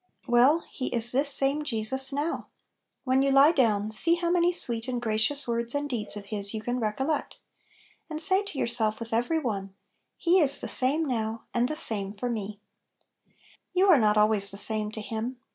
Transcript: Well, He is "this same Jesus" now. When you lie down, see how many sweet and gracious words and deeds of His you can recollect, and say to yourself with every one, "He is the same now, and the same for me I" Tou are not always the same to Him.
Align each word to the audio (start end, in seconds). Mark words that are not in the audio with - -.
Well, 0.25 0.61
He 0.67 0.87
is 0.87 1.11
"this 1.11 1.29
same 1.31 1.63
Jesus" 1.63 2.11
now. 2.11 2.47
When 3.03 3.21
you 3.21 3.29
lie 3.29 3.51
down, 3.51 3.91
see 3.91 4.15
how 4.15 4.31
many 4.31 4.51
sweet 4.51 4.87
and 4.87 4.99
gracious 4.99 5.47
words 5.47 5.75
and 5.75 5.87
deeds 5.87 6.17
of 6.17 6.25
His 6.33 6.55
you 6.55 6.61
can 6.63 6.79
recollect, 6.79 7.37
and 8.09 8.19
say 8.19 8.41
to 8.45 8.57
yourself 8.57 8.99
with 8.99 9.13
every 9.13 9.37
one, 9.37 9.75
"He 10.17 10.39
is 10.39 10.59
the 10.59 10.67
same 10.67 11.05
now, 11.05 11.43
and 11.53 11.67
the 11.69 11.75
same 11.75 12.11
for 12.13 12.31
me 12.31 12.59
I" 13.29 13.33
Tou 13.77 13.85
are 13.89 13.99
not 13.99 14.17
always 14.17 14.49
the 14.49 14.57
same 14.57 14.91
to 14.93 15.01
Him. 15.01 15.37